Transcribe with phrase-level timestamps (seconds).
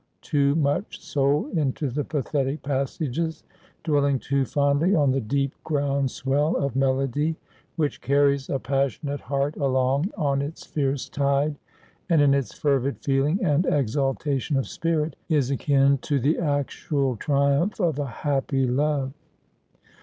[0.23, 3.43] too much soul into the pathetic passages,
[3.83, 7.35] dwelling too fondly on the deep ground swell of melody,
[7.75, 11.55] which carries a passionate heart along on its fierce tide,
[12.09, 17.79] and, in its fervid feeling and exaltation of spirit, is akin to the actual triumph
[17.79, 19.13] of a happy love.